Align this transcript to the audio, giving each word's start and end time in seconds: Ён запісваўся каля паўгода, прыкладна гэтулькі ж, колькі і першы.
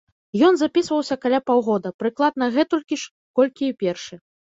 Ён 0.47 0.55
запісваўся 0.61 1.17
каля 1.27 1.39
паўгода, 1.51 1.89
прыкладна 2.01 2.51
гэтулькі 2.59 2.95
ж, 3.07 3.17
колькі 3.41 3.63
і 3.73 3.81
першы. 3.87 4.15